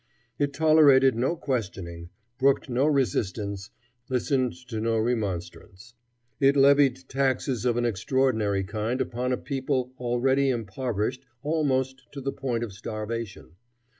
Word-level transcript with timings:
It 0.39 0.51
tolerated 0.51 1.13
no 1.15 1.35
questioning, 1.35 2.09
brooked 2.39 2.67
no 2.67 2.87
resistance, 2.87 3.69
listened 4.09 4.53
to 4.69 4.81
no 4.81 4.97
remonstrance. 4.97 5.93
It 6.39 6.55
levied 6.55 7.07
taxes 7.07 7.65
of 7.65 7.77
an 7.77 7.85
extraordinary 7.85 8.63
kind 8.63 8.99
upon 8.99 9.31
a 9.31 9.37
people 9.37 9.93
already 9.99 10.49
impoverished 10.49 11.23
almost 11.43 12.11
to 12.13 12.19
the 12.19 12.31
point 12.33 12.63
of 12.63 12.73
starvation. 12.73 13.57